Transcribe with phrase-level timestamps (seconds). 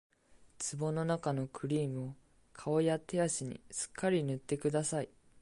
[0.79, 2.15] 壺のなかのクリームを
[2.53, 5.09] 顔や手足にすっかり塗ってください